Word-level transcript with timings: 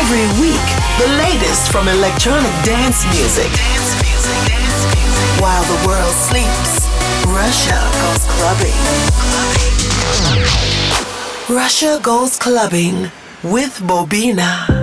Every 0.00 0.26
week, 0.40 0.66
the 0.98 1.08
latest 1.18 1.70
from 1.70 1.88
electronic 1.88 2.52
dance 2.64 3.04
music. 3.12 3.50
While 5.40 5.62
the 5.64 5.86
world 5.86 6.14
sleeps, 6.14 6.88
Russia 7.26 7.78
goes 8.02 8.24
clubbing. 8.34 8.78
Russia 11.48 11.98
goes 12.02 12.36
clubbing 12.38 13.10
with 13.42 13.78
Bobina. 13.80 14.77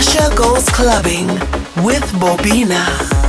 Asha 0.00 0.34
goes 0.34 0.66
clubbing 0.70 1.26
with 1.84 2.06
Bobina. 2.16 3.19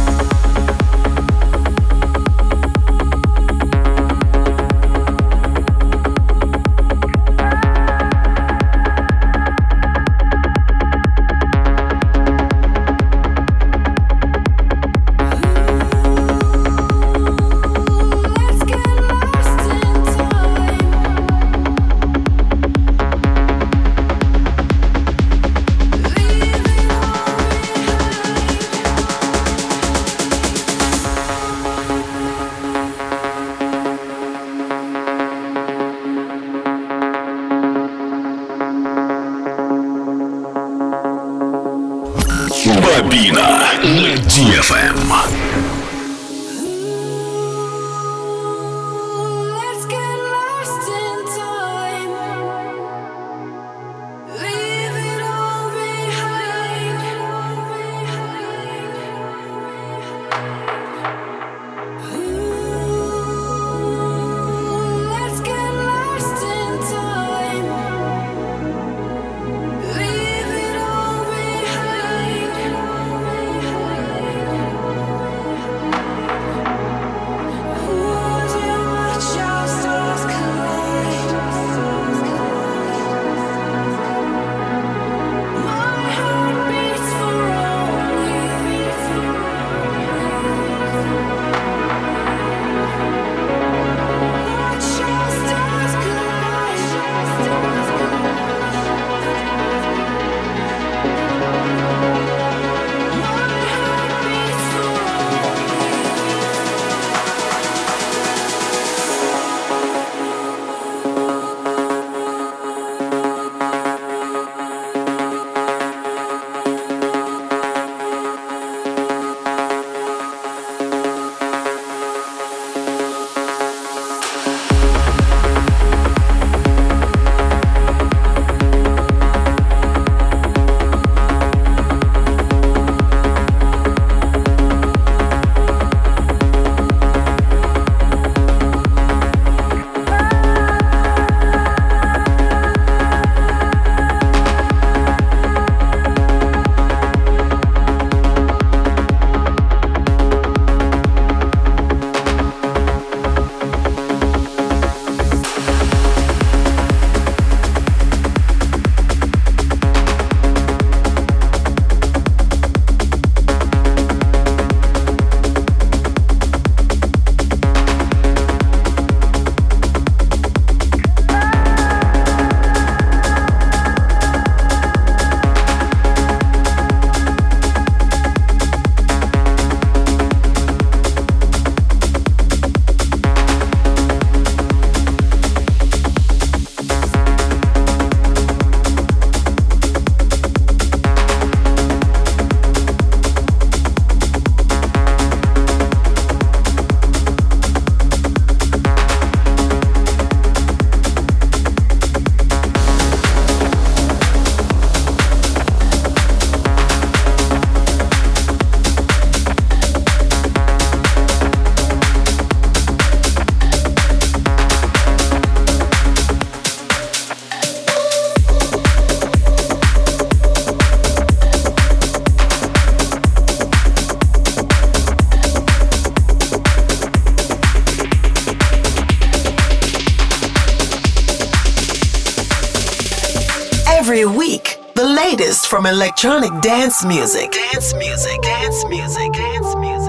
From 235.51 235.85
electronic 235.85 236.49
dance 236.61 237.03
music. 237.03 237.51
Dance 237.51 237.93
music, 237.95 238.41
dance 238.41 238.85
music, 238.85 239.33
dance 239.33 239.75
music, 239.75 240.00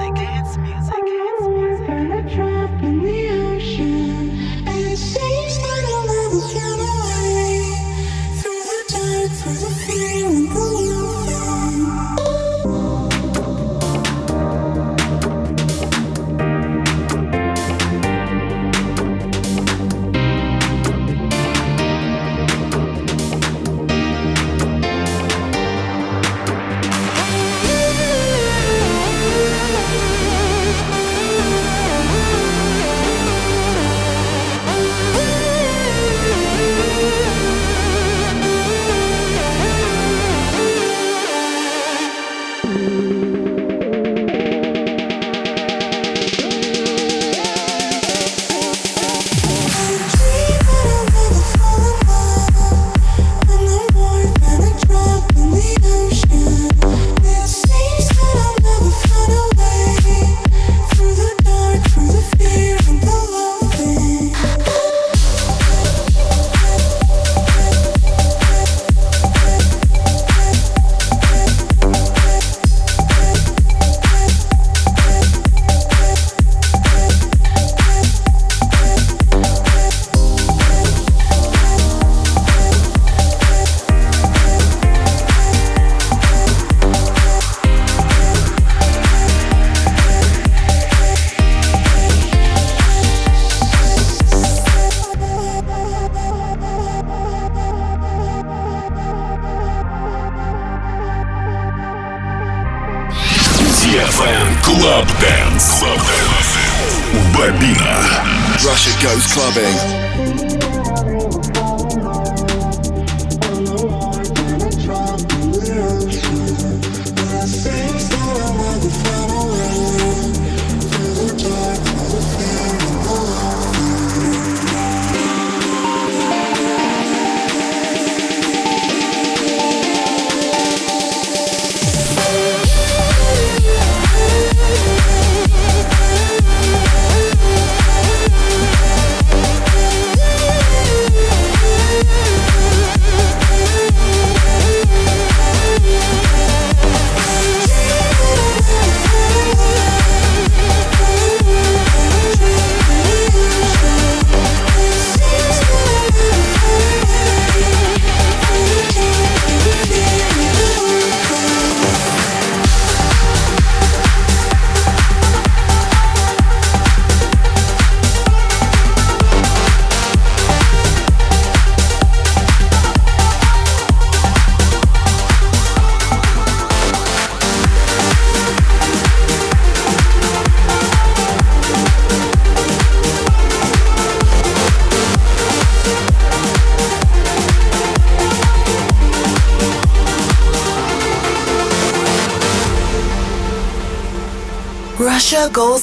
Russia 107.63 108.91
goes 109.03 109.33
clubbing. 109.33 110.12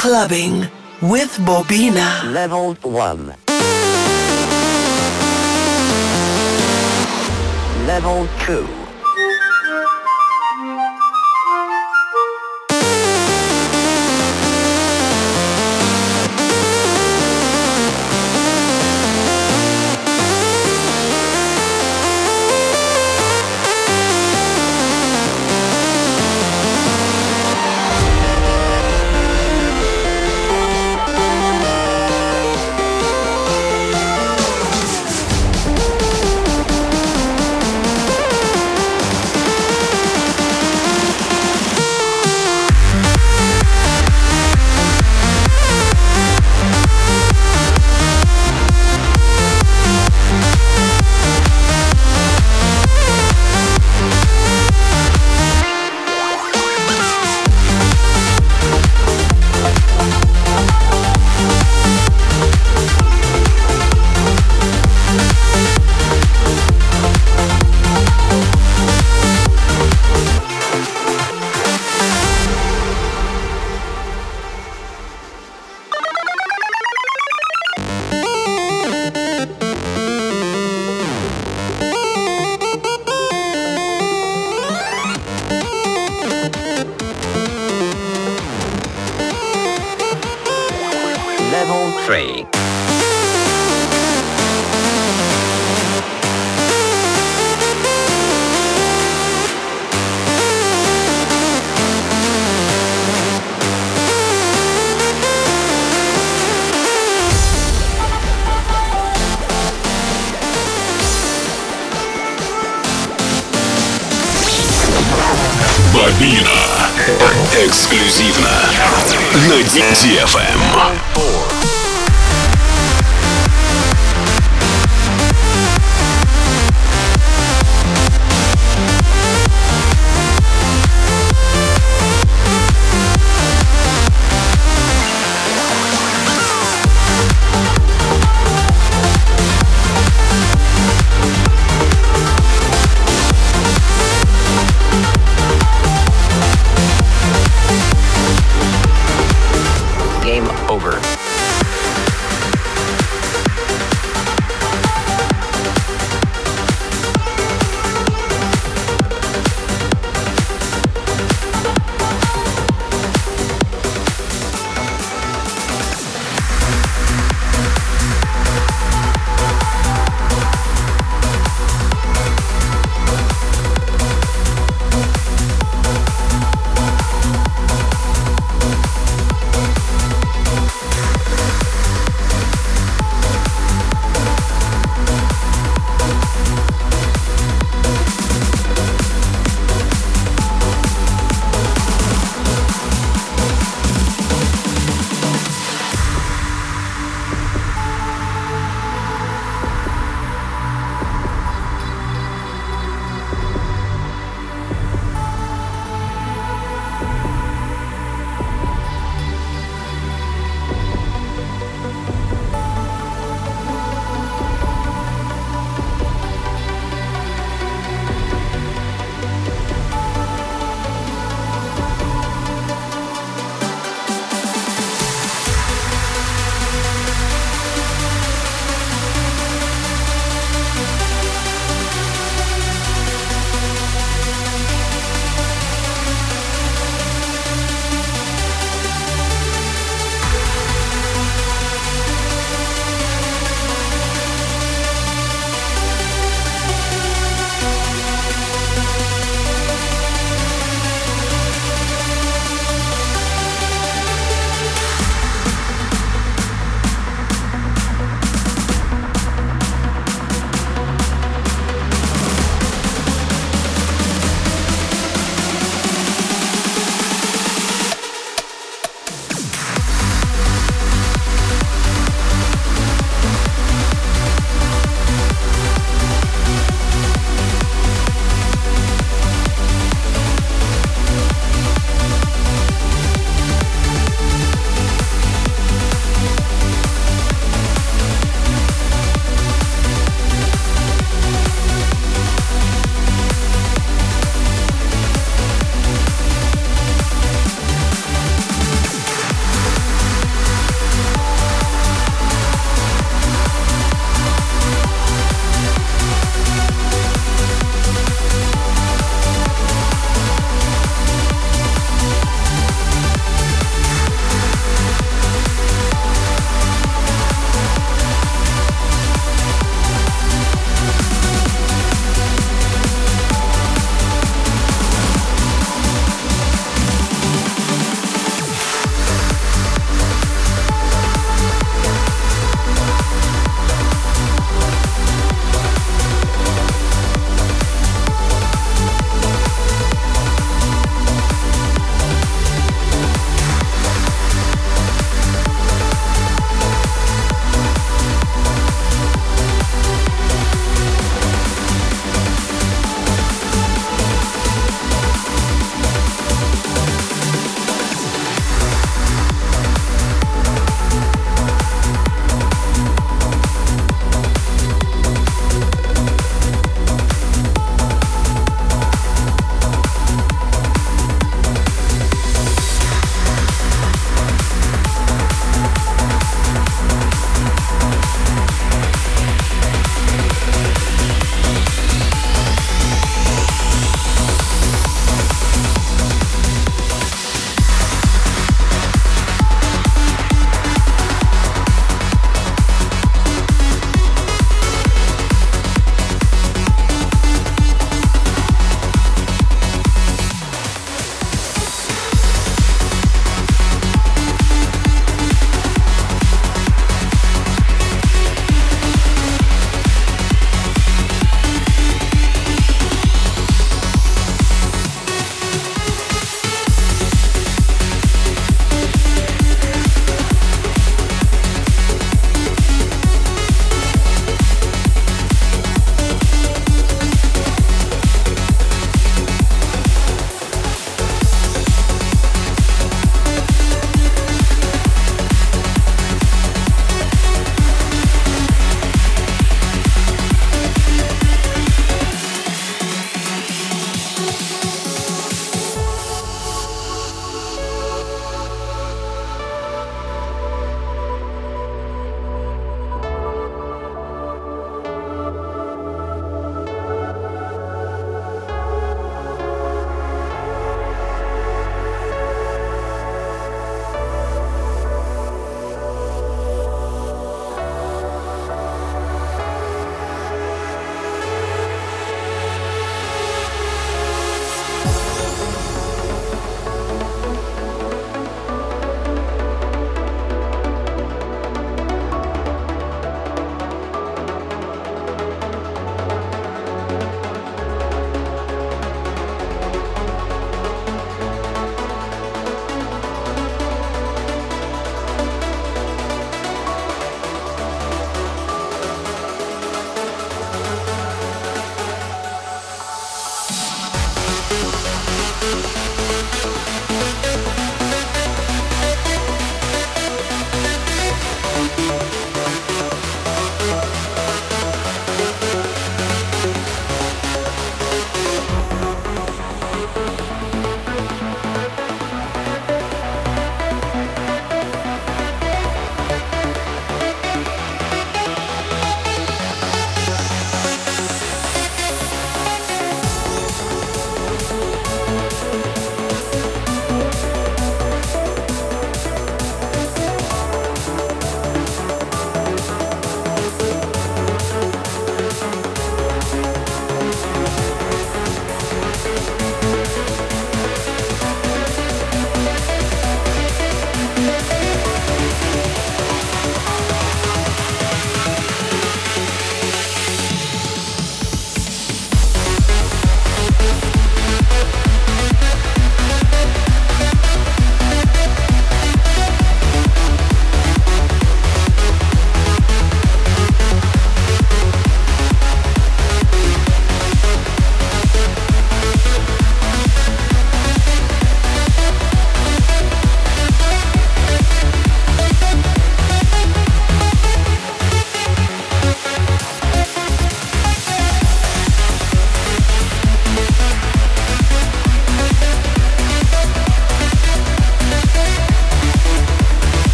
Clubbing 0.00 0.60
with 1.02 1.36
Bobina. 1.44 2.32
Level 2.32 2.72
1. 2.82 3.34
Level 7.86 8.26
2. 8.46 8.79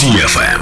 DFM. 0.00 0.59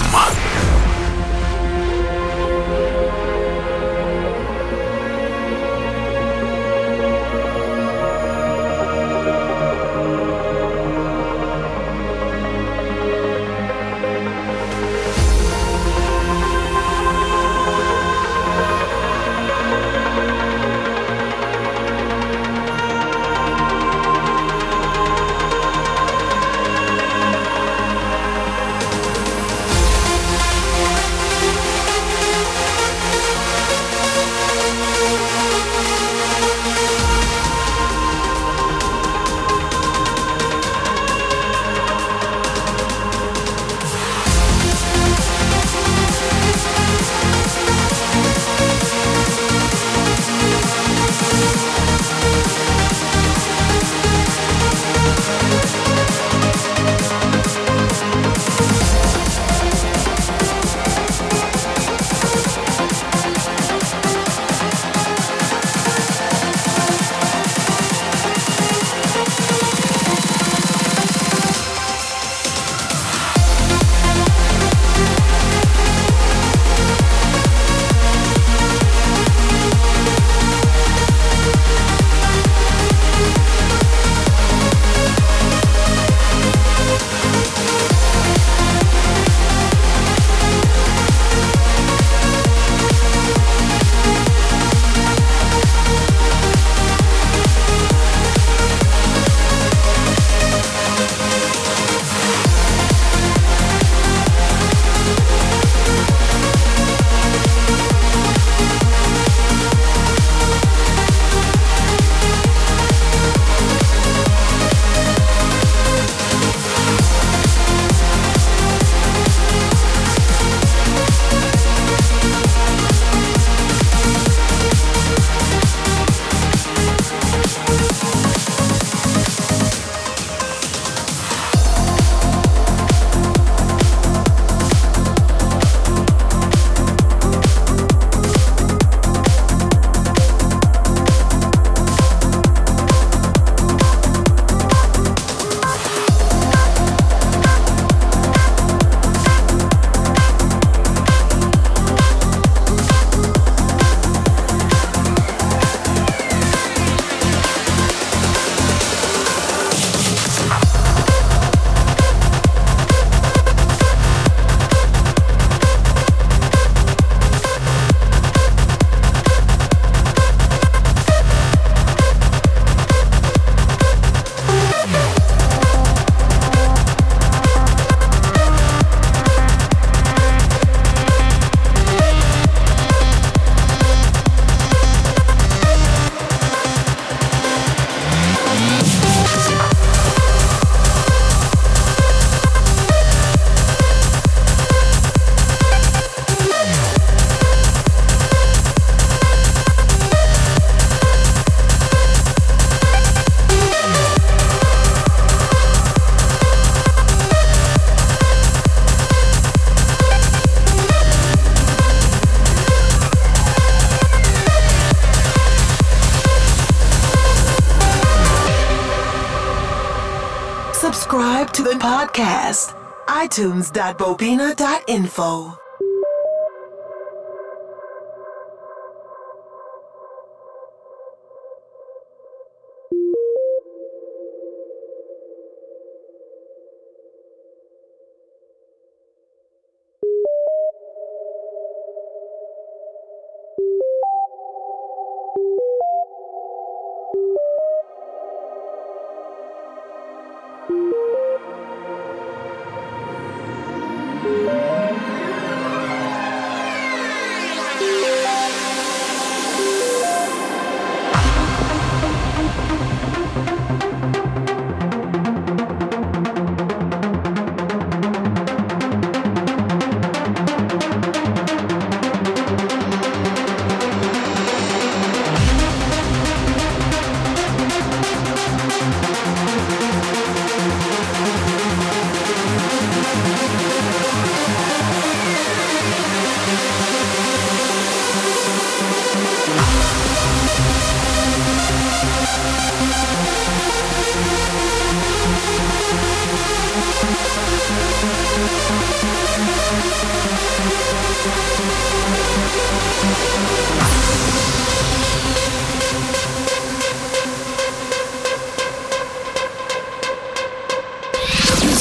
Podcast. 222.19 222.75
iTunes.bobina.info. 223.09 225.68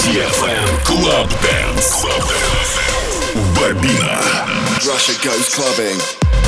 DFM 0.07 0.85
Club 0.85 1.29
Dance. 1.41 1.99
Club 1.99 2.23
Dance. 2.29 2.71
Russia 4.87 5.13
goes 5.21 5.53
clubbing. 5.53 6.46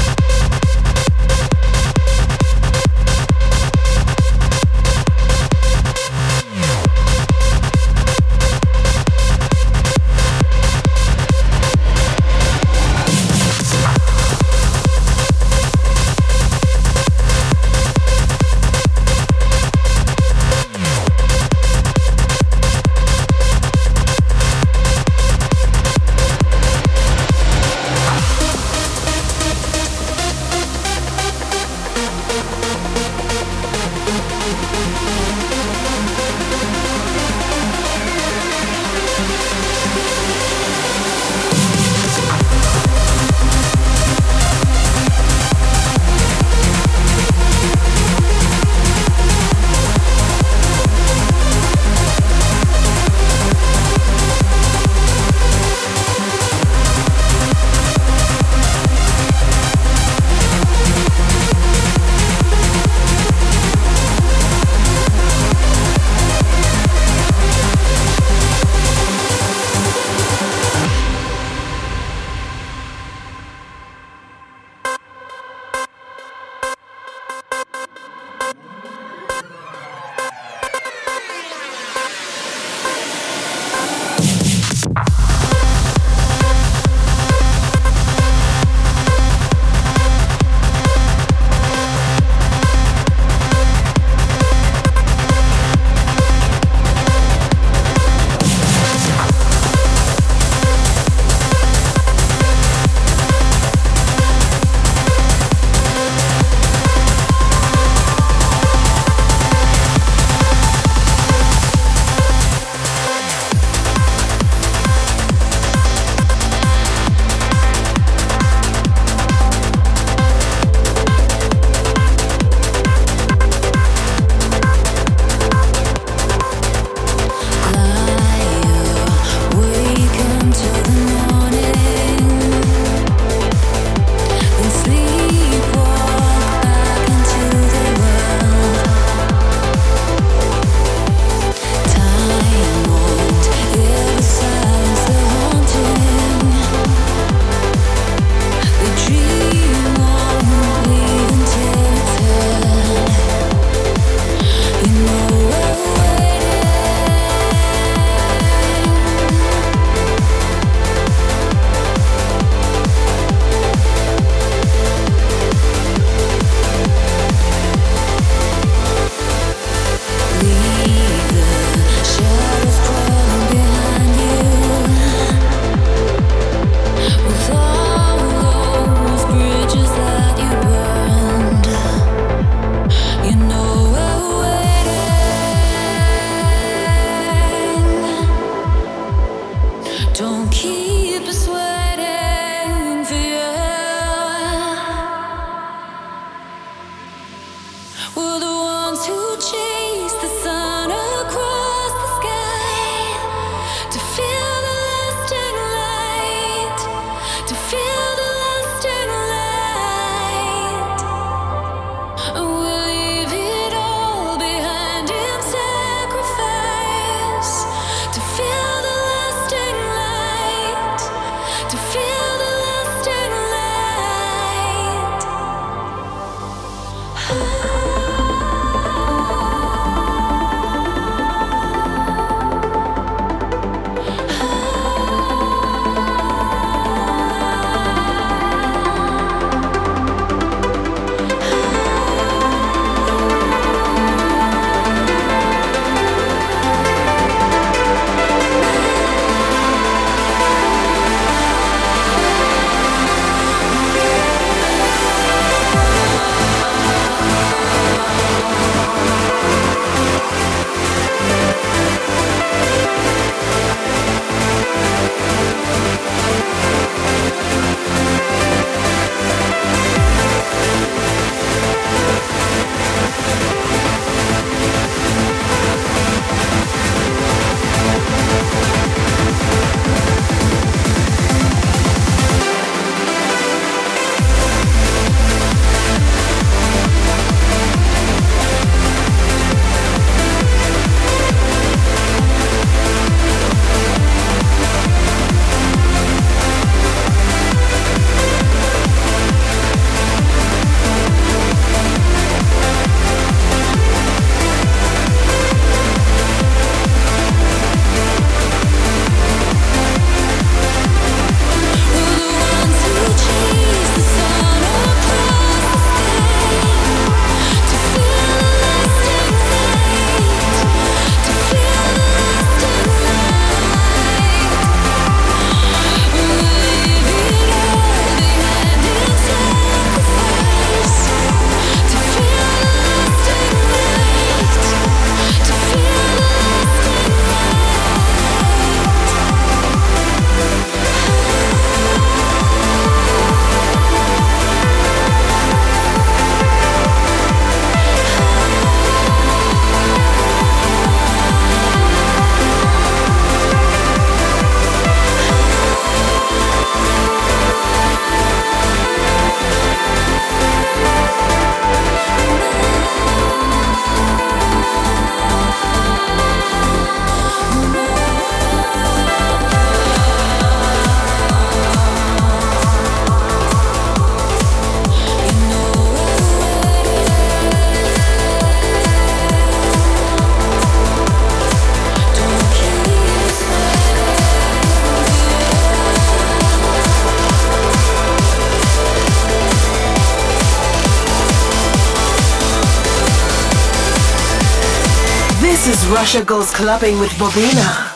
Russia 396.10 396.26
Goes 396.26 396.52
Clubbing 396.52 397.00
with 397.00 397.12
Bobina. 397.20 397.89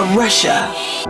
From 0.00 0.16
Russia. 0.16 1.09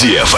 DFM. 0.00 0.37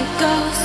It 0.00 0.10
goes. 0.18 0.60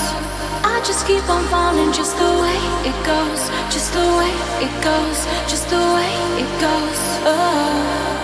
I 0.63 0.81
just 0.83 1.05
keep 1.07 1.27
on 1.29 1.43
falling, 1.53 1.91
just 1.93 2.17
the 2.17 2.31
way 2.43 2.59
it 2.89 2.97
goes, 3.05 3.41
just 3.73 3.93
the 3.93 4.07
way 4.19 4.33
it 4.65 4.73
goes, 4.83 5.19
just 5.51 5.69
the 5.69 5.83
way 5.95 6.11
it 6.41 6.49
goes. 6.59 7.01
Oh. 7.25 8.14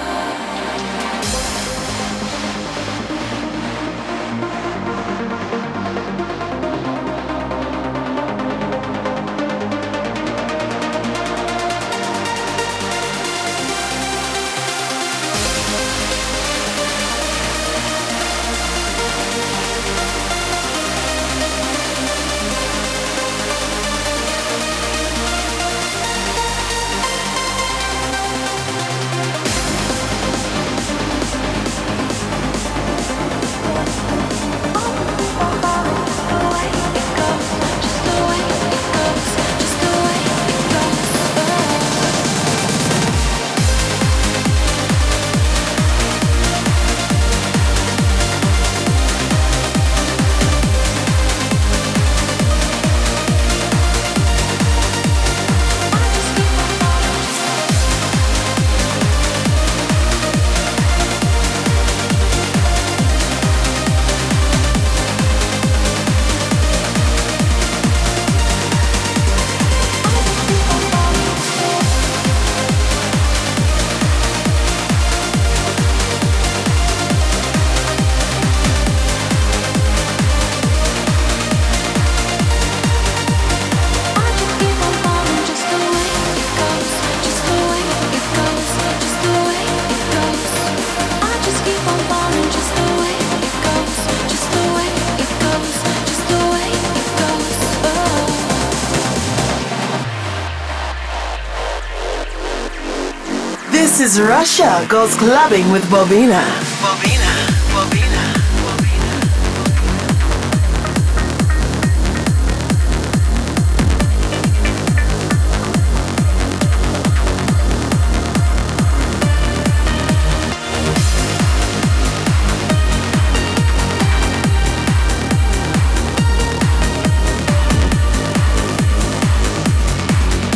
This 103.91 104.13
is 104.13 104.21
Russia 104.21 104.85
goes 104.87 105.13
clubbing 105.15 105.69
with 105.69 105.83
Bobina. 105.89 106.41
Bobina, 106.79 107.29
Bobina, 107.73 108.23
Bobina. 108.63 109.11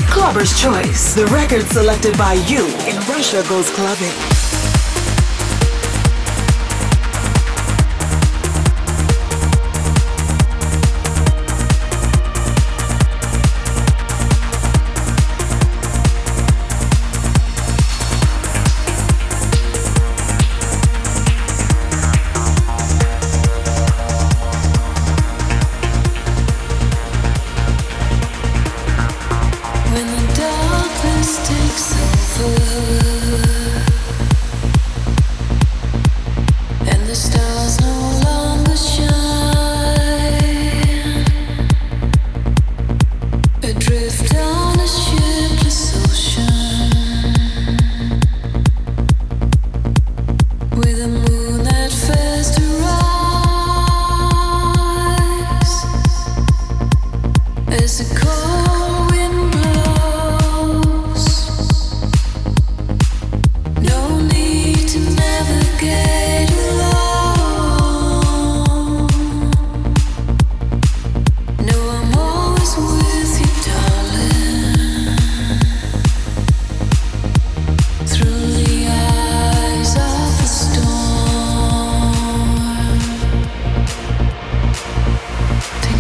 Clubber's 0.10 0.58
Choice, 0.58 1.14
the 1.14 1.26
record 1.28 1.64
selected 1.68 2.18
by 2.18 2.36
you 2.48 2.66
Russia 3.08 3.44
Goes 3.44 3.70
Clubbing. 3.70 4.35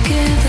give 0.08 0.45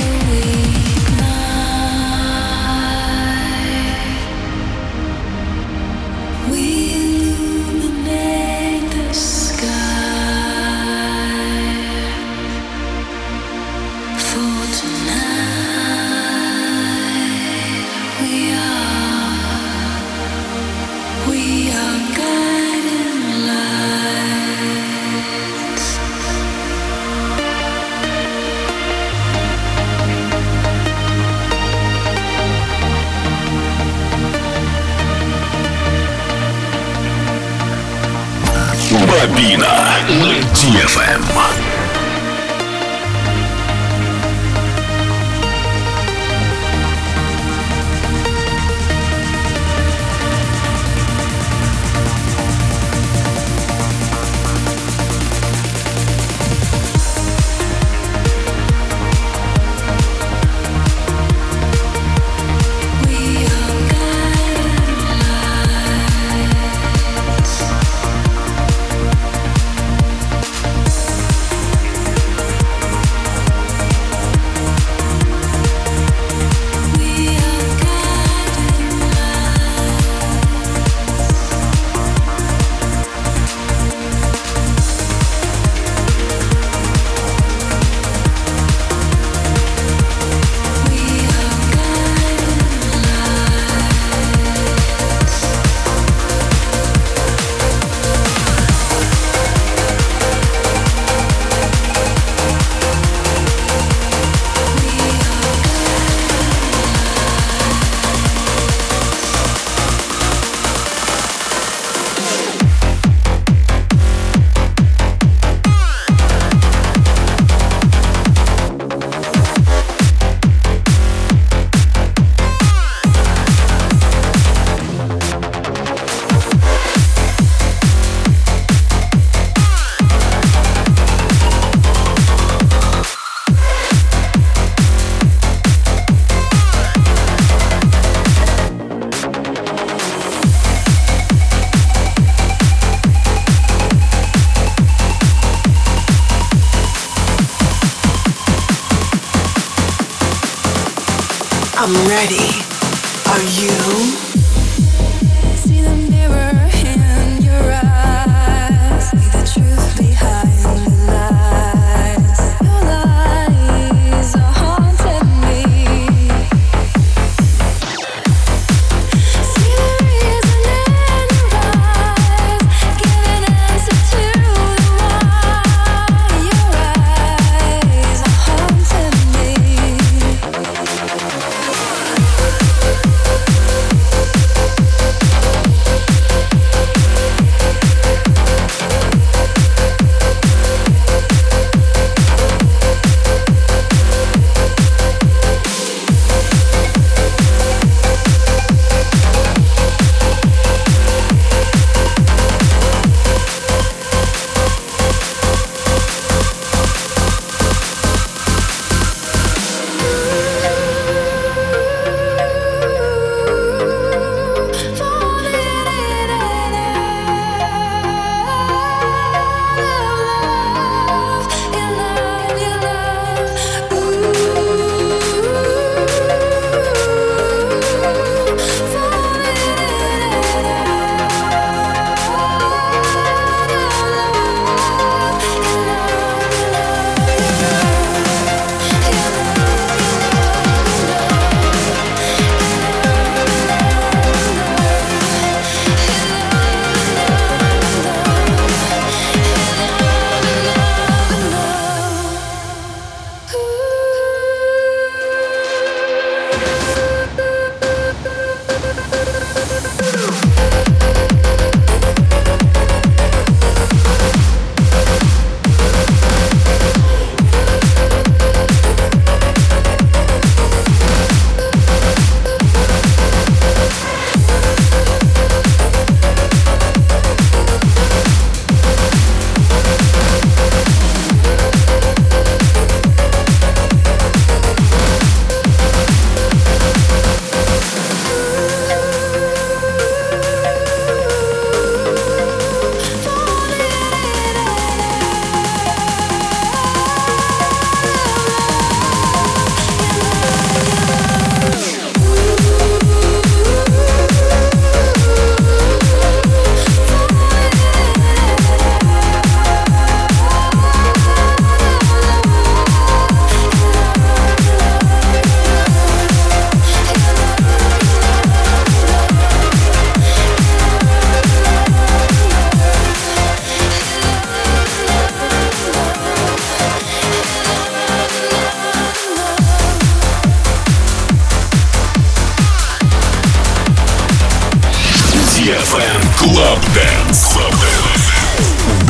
Club 336.46 336.80
Dance. 336.94 337.52
Club 337.52 337.72
Dance. 337.72 338.30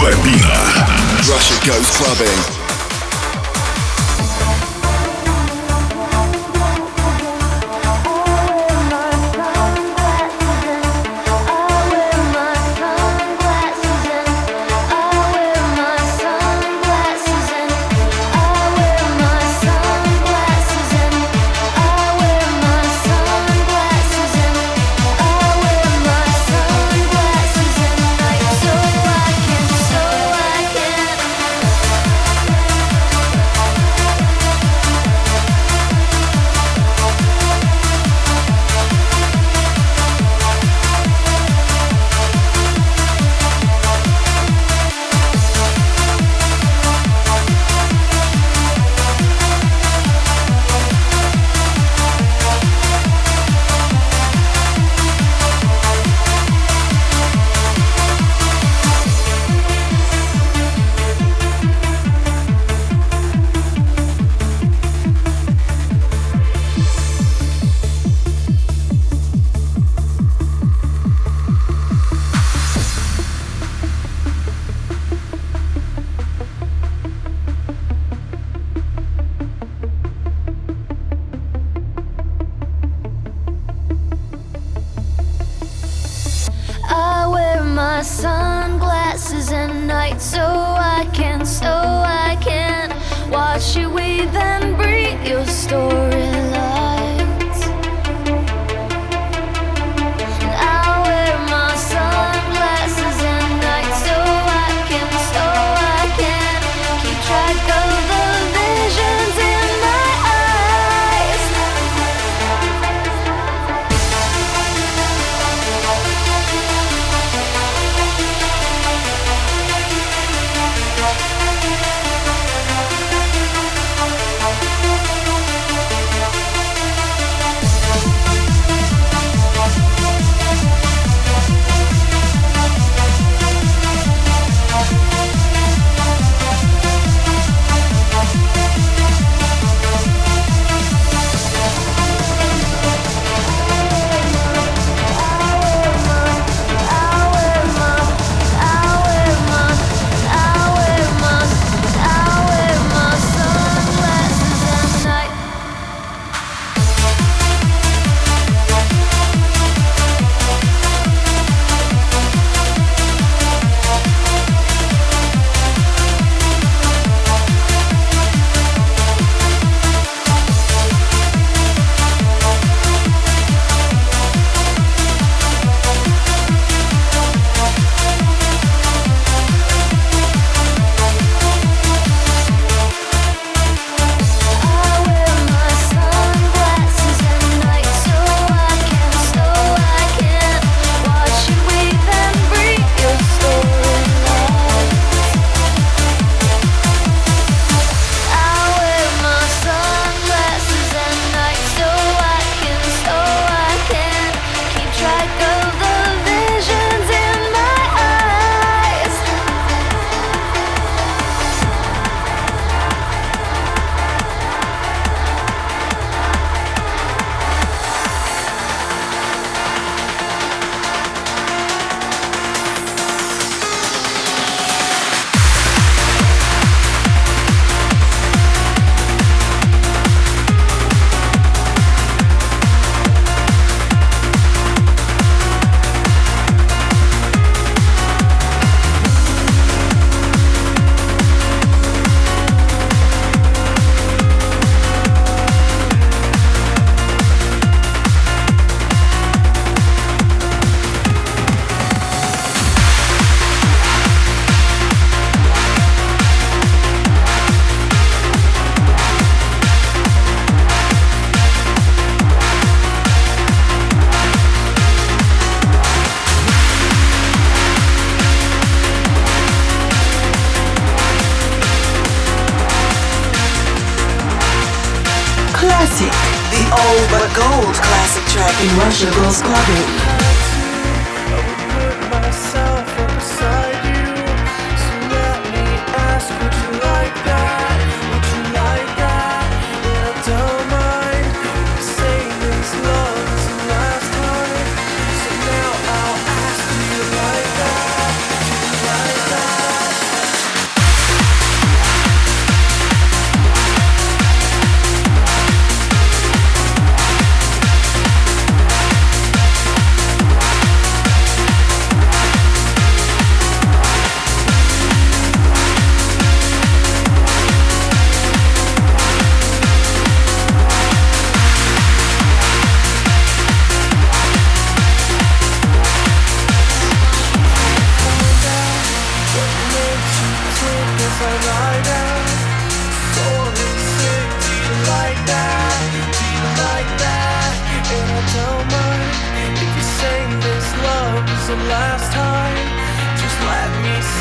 Bambina. 0.00 0.56
Russia 1.28 1.66
goes 1.66 1.90
clubbing. 1.90 2.65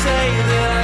Say 0.06 0.30
that 0.50 0.75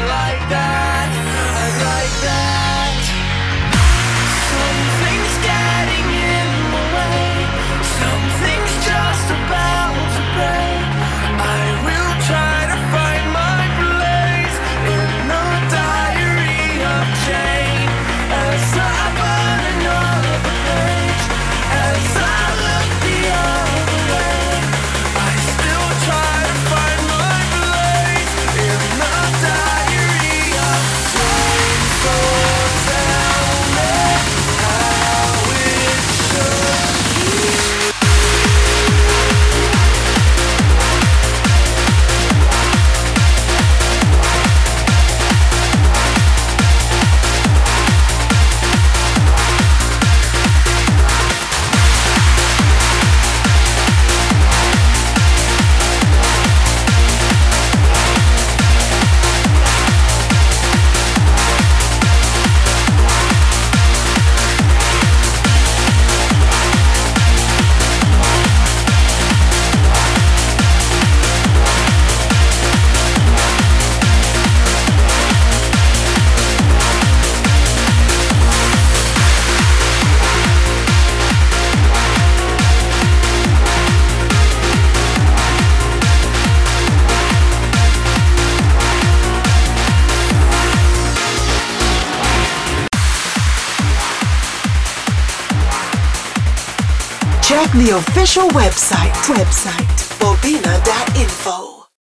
the 97.74 97.96
official 97.96 98.48
website, 98.50 99.12
website. 99.34 99.91